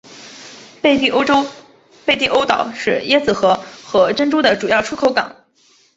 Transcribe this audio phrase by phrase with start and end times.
[0.81, 1.43] 贝蒂欧岛
[2.73, 3.53] 是椰子核
[3.85, 5.45] 和珍珠的主要出口港。